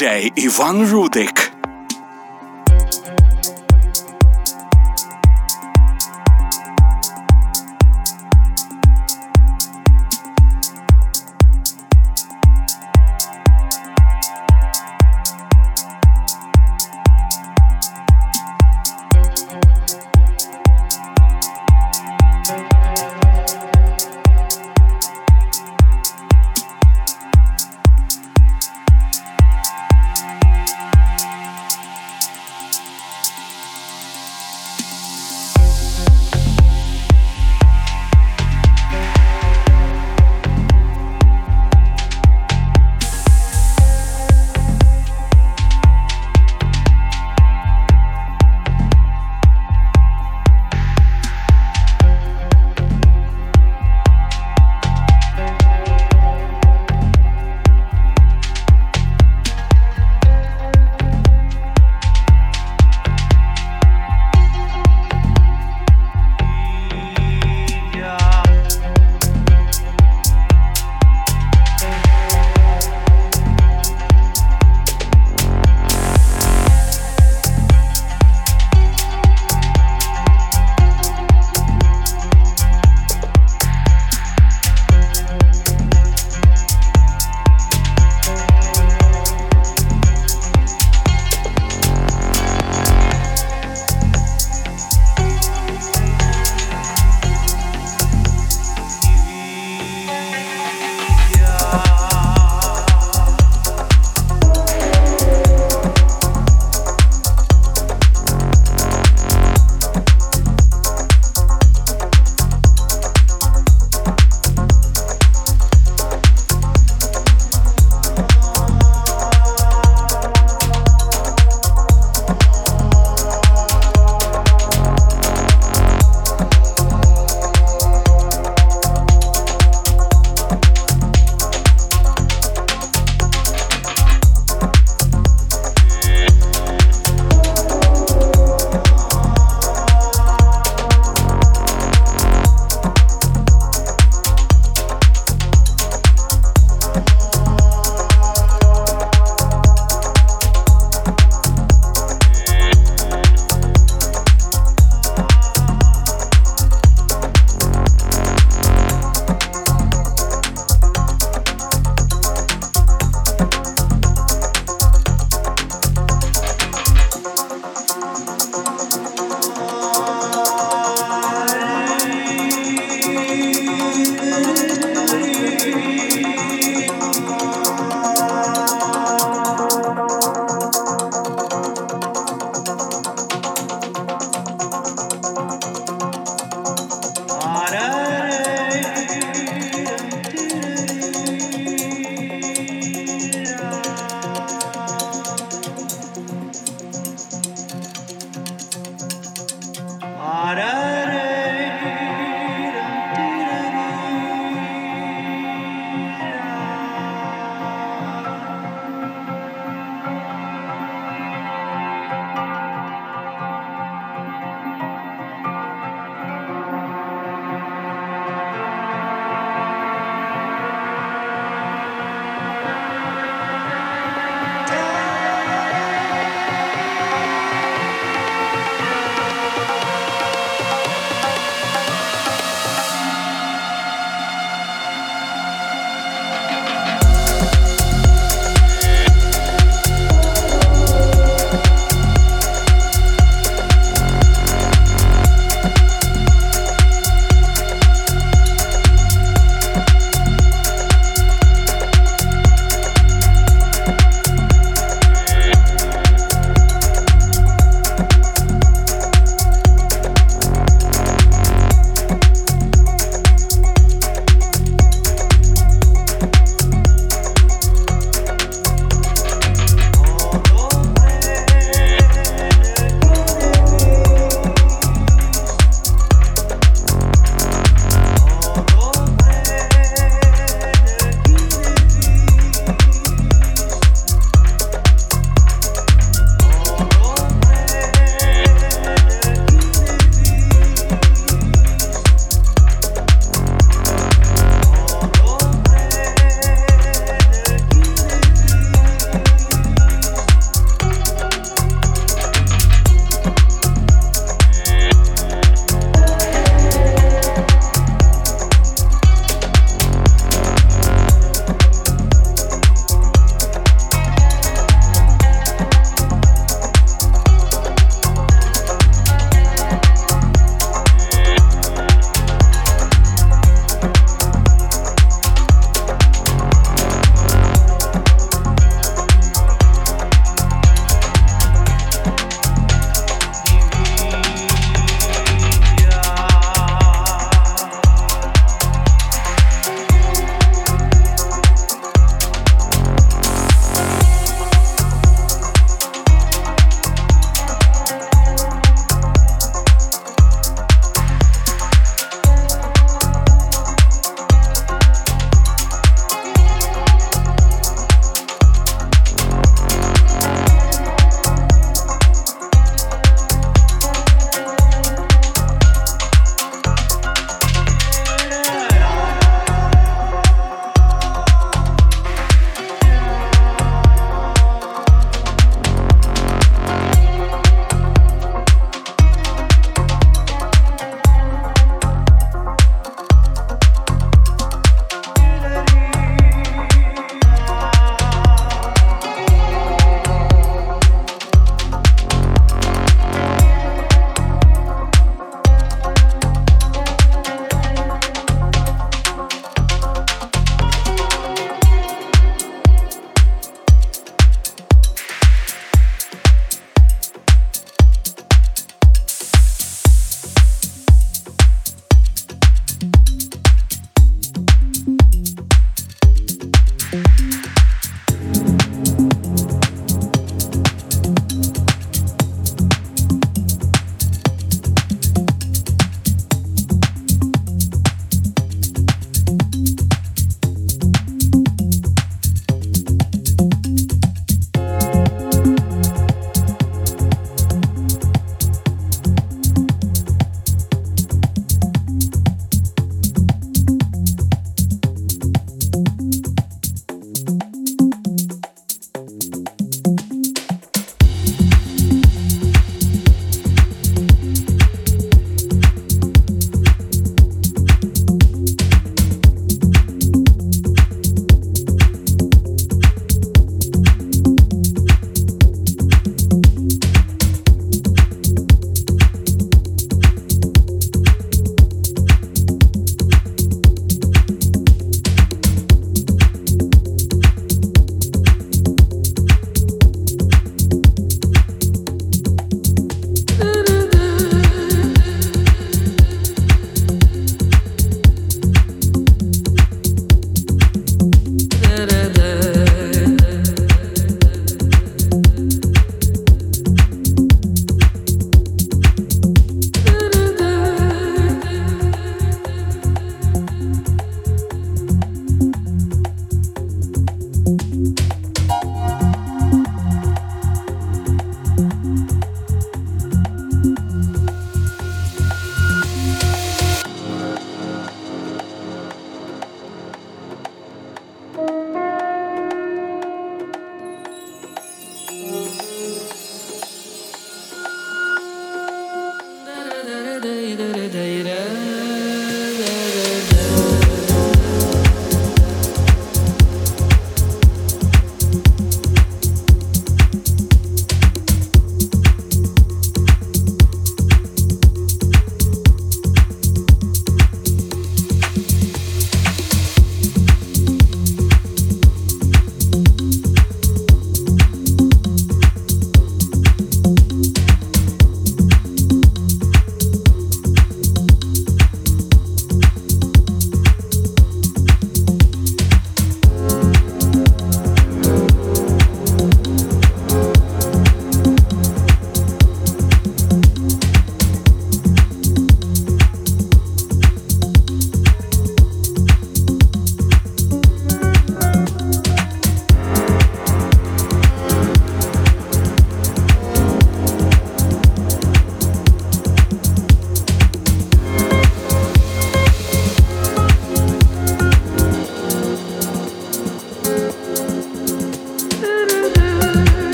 [0.00, 1.39] DJ Иван Рудик.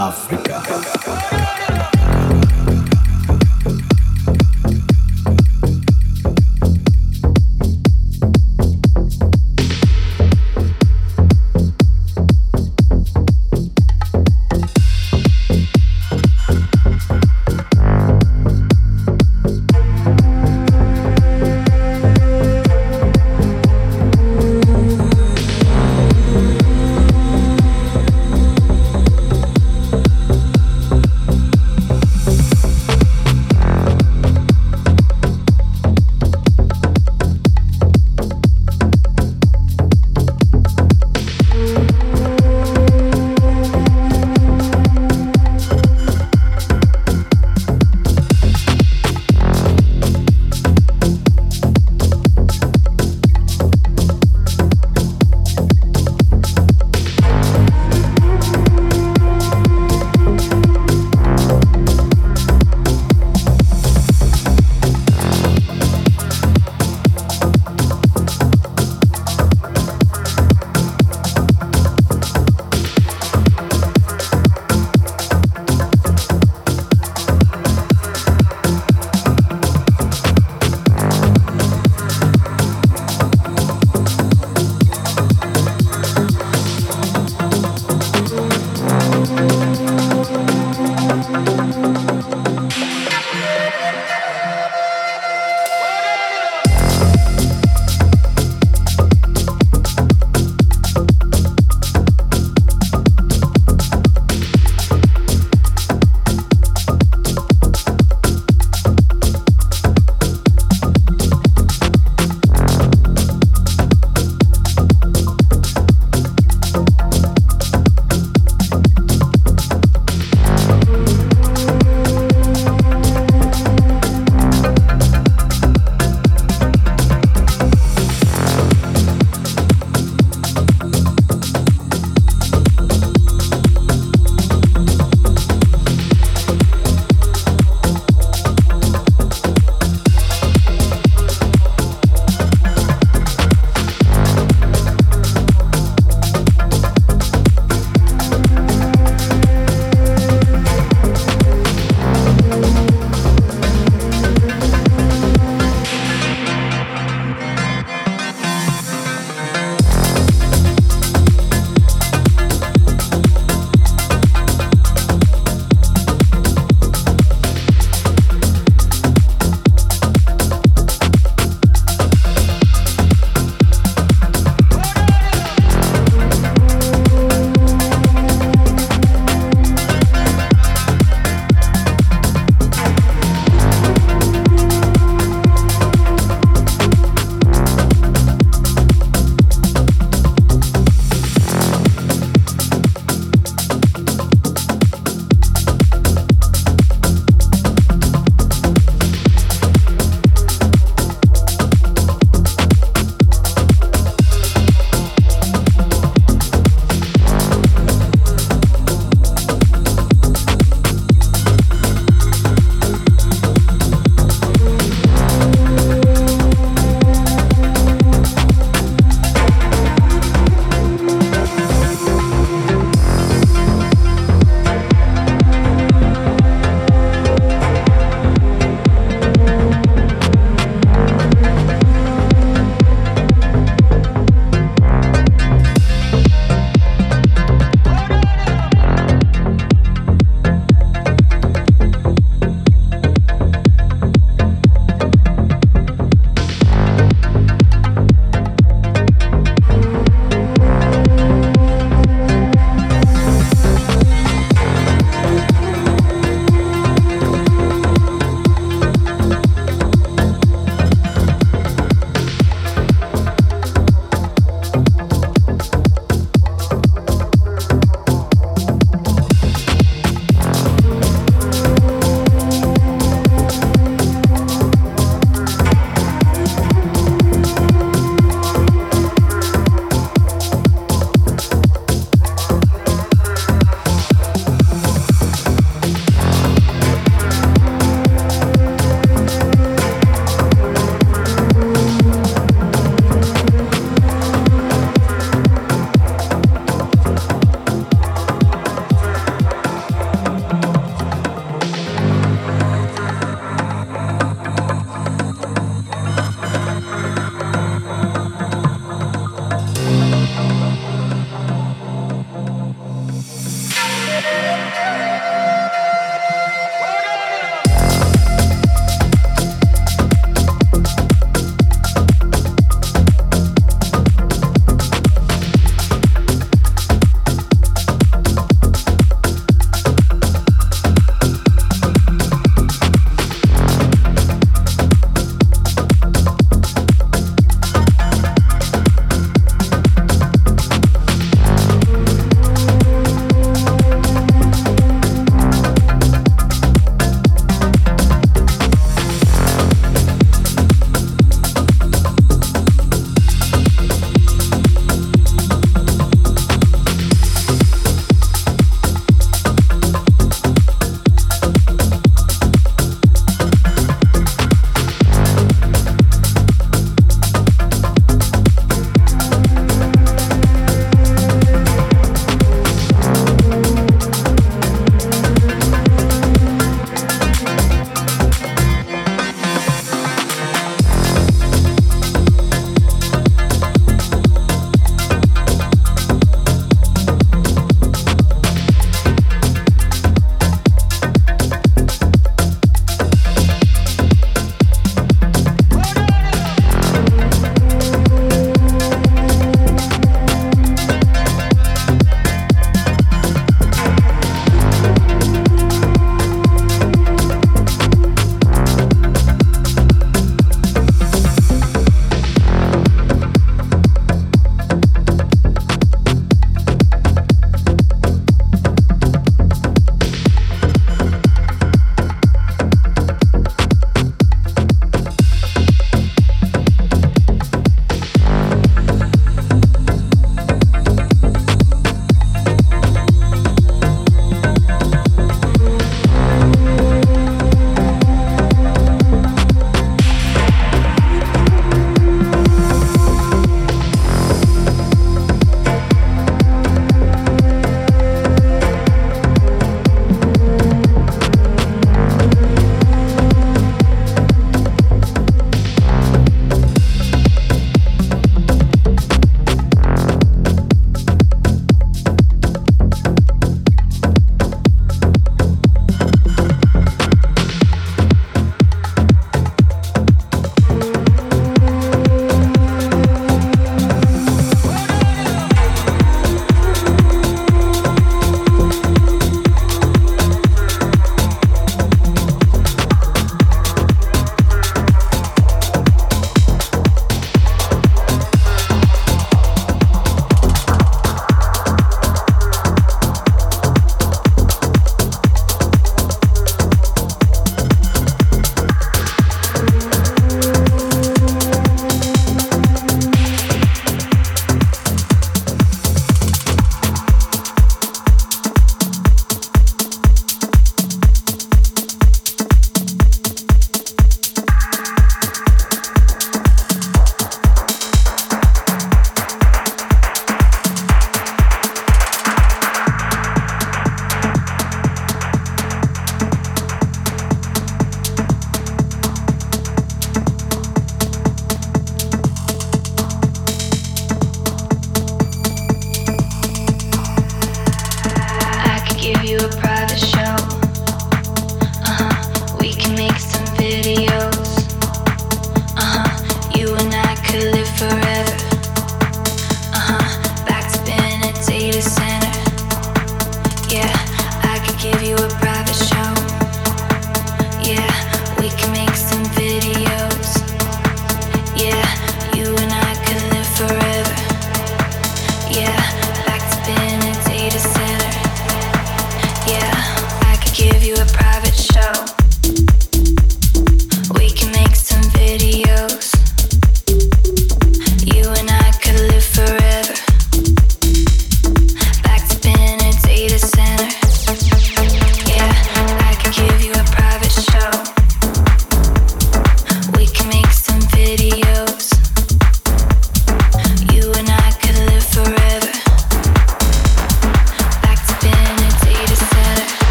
[0.00, 1.49] Africa.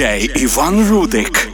[0.00, 1.49] Диджей Іван Рудик.